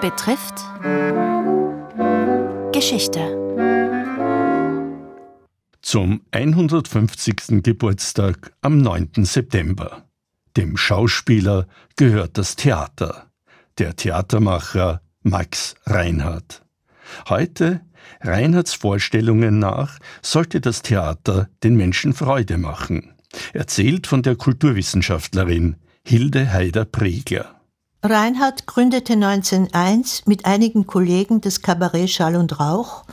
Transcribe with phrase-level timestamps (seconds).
[0.00, 0.54] betrifft
[2.72, 3.20] Geschichte.
[5.82, 7.62] Zum 150.
[7.62, 9.24] Geburtstag am 9.
[9.24, 10.06] September.
[10.56, 11.66] Dem Schauspieler
[11.96, 13.30] gehört das Theater.
[13.78, 16.62] Der Theatermacher Max Reinhardt.
[17.28, 17.82] Heute,
[18.22, 23.12] Reinhardts Vorstellungen nach, sollte das Theater den Menschen Freude machen.
[23.52, 27.59] Erzählt von der Kulturwissenschaftlerin Hilde Heider-Pregler.
[28.02, 33.04] Reinhard gründete 1901 mit einigen Kollegen das Kabarett Schall und Rauch,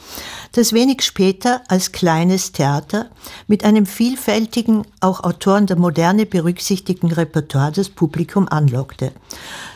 [0.53, 3.09] das wenig später als kleines Theater
[3.47, 9.11] mit einem vielfältigen, auch Autoren der Moderne berücksichtigten Repertoire das Publikum anlockte.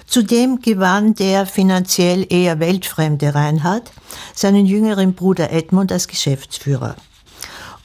[0.05, 3.91] Zudem gewann der finanziell eher weltfremde Reinhard
[4.34, 6.95] seinen jüngeren Bruder Edmund als Geschäftsführer.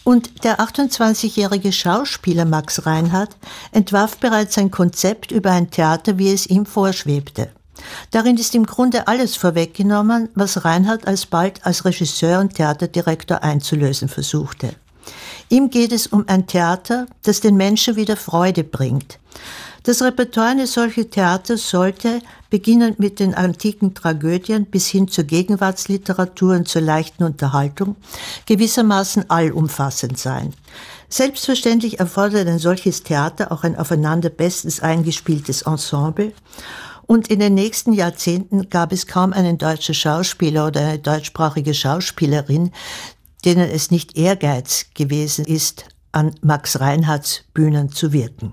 [0.07, 3.37] Und der 28-jährige Schauspieler Max Reinhardt
[3.73, 7.51] entwarf bereits ein Konzept über ein Theater, wie es ihm vorschwebte.
[8.13, 14.77] Darin ist im Grunde alles vorweggenommen, was Reinhardt alsbald als Regisseur und Theaterdirektor einzulösen versuchte.
[15.49, 19.19] Ihm geht es um ein Theater, das den Menschen wieder Freude bringt.
[19.87, 22.21] Das Repertoire eines solchen Theaters sollte,
[22.51, 27.95] beginnend mit den antiken Tragödien bis hin zur Gegenwartsliteratur und zur leichten Unterhaltung,
[28.47, 30.55] gewissermaßen allumfassend sein.
[31.09, 36.33] Selbstverständlich erfordert ein solches Theater auch ein aufeinander bestens eingespieltes Ensemble.
[37.07, 42.73] Und in den nächsten Jahrzehnten gab es kaum einen deutschen Schauspieler oder eine deutschsprachige Schauspielerin,
[43.45, 48.53] denen es nicht Ehrgeiz gewesen ist, an Max Reinhardts Bühnen zu wirken.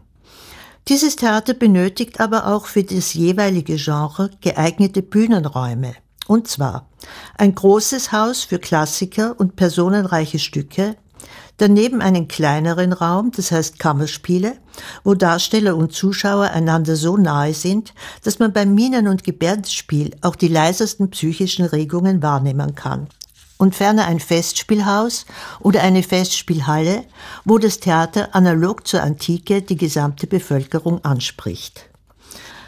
[0.90, 5.96] Dieses Theater benötigt aber auch für das jeweilige Genre geeignete Bühnenräume.
[6.28, 6.90] Und zwar
[7.38, 10.98] ein großes Haus für Klassiker und personenreiche Stücke,
[11.56, 14.58] daneben einen kleineren Raum, das heißt Kammerspiele,
[15.06, 20.36] wo Darsteller und Zuschauer einander so nahe sind, dass man beim Minen- und Gebärdenspiel auch
[20.36, 23.08] die leisesten psychischen Regungen wahrnehmen kann
[23.64, 25.26] und ferner ein Festspielhaus
[25.62, 27.06] oder eine Festspielhalle,
[27.46, 31.90] wo das Theater analog zur Antike die gesamte Bevölkerung anspricht.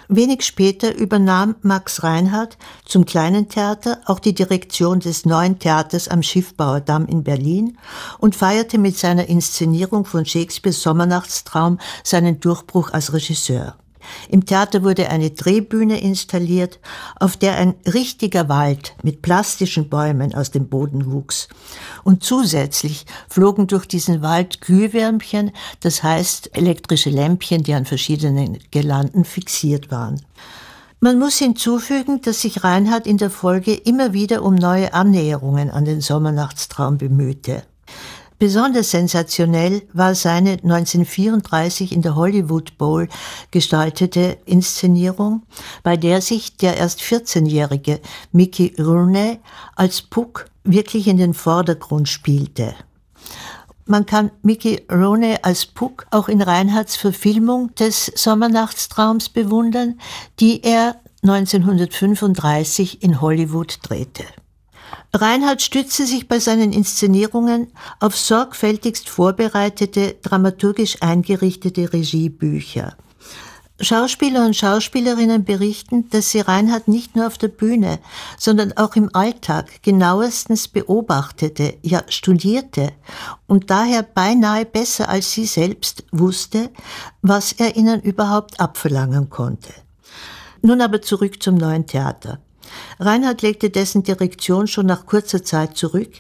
[0.08, 6.24] Wenig später übernahm Max Reinhardt zum kleinen Theater auch die Direktion des neuen Theaters am
[6.24, 7.78] Schiffbauerdamm in Berlin
[8.20, 13.76] und feierte mit seiner Inszenierung von Shakespeares Sommernachtstraum seinen Durchbruch als Regisseur.
[14.30, 16.80] Im Theater wurde eine Drehbühne installiert,
[17.20, 21.48] auf der ein richtiger Wald mit plastischen Bäumen aus dem Boden wuchs.
[22.04, 29.26] Und zusätzlich flogen durch diesen Wald Glühwürmchen, das heißt elektrische Lämpchen, die an verschiedenen Gelanden
[29.26, 30.22] fixiert waren.
[31.00, 35.86] Man muss hinzufügen, dass sich Reinhard in der Folge immer wieder um neue Annäherungen an
[35.86, 37.64] den Sommernachtstraum bemühte.
[38.38, 43.08] Besonders sensationell war seine 1934 in der Hollywood Bowl
[43.52, 45.44] gestaltete Inszenierung,
[45.84, 48.02] bei der sich der erst 14-jährige
[48.34, 49.40] Mickey Rooney
[49.76, 52.76] als Puck wirklich in den Vordergrund spielte.
[53.86, 60.00] Man kann Mickey Rooney als Puck auch in Reinhards Verfilmung des Sommernachtstraums bewundern,
[60.40, 64.26] die er 1935 in Hollywood drehte.
[65.14, 67.68] Reinhard stützte sich bei seinen Inszenierungen
[68.00, 72.98] auf sorgfältigst vorbereitete, dramaturgisch eingerichtete Regiebücher.
[73.82, 78.00] Schauspieler und Schauspielerinnen berichten, dass sie Reinhard nicht nur auf der Bühne,
[78.38, 82.94] sondern auch im Alltag genauestens beobachtete, ja studierte
[83.48, 86.70] und daher beinahe besser als sie selbst wusste,
[87.22, 89.74] was er ihnen überhaupt abverlangen konnte.
[90.62, 92.40] Nun aber zurück zum neuen Theater.
[93.00, 96.12] Reinhard legte dessen Direktion schon nach kurzer Zeit zurück,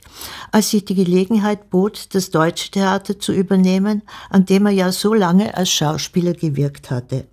[0.51, 5.13] als sich die Gelegenheit bot, das Deutsche Theater zu übernehmen, an dem er ja so
[5.13, 7.27] lange als Schauspieler gewirkt hatte.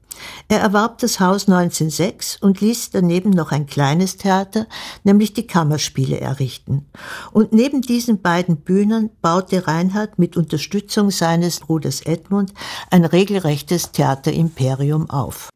[0.49, 4.67] Er erwarb das Haus 1906 und ließ daneben noch ein kleines Theater,
[5.05, 6.87] nämlich die Kammerspiele errichten.
[7.33, 12.53] Und neben diesen beiden Bühnen baute Reinhard mit Unterstützung seines Bruders Edmund
[12.91, 15.49] ein regelrechtes Theaterimperium auf.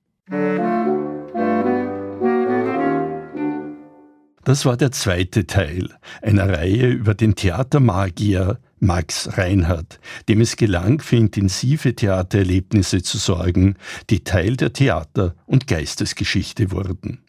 [4.47, 9.99] Das war der zweite Teil einer Reihe über den Theatermagier Max Reinhardt,
[10.29, 13.75] dem es gelang, für intensive Theatererlebnisse zu sorgen,
[14.09, 17.25] die Teil der Theater- und Geistesgeschichte wurden.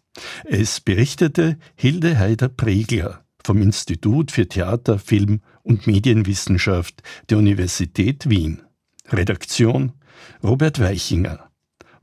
[0.45, 8.61] Es berichtete Hilde Heider-Pregler vom Institut für Theater, Film und Medienwissenschaft der Universität Wien.
[9.09, 9.93] Redaktion
[10.43, 11.46] Robert Weichinger.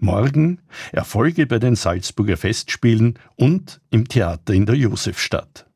[0.05, 0.61] Morgen
[0.93, 5.67] Erfolge bei den Salzburger Festspielen und im Theater in der Josefstadt.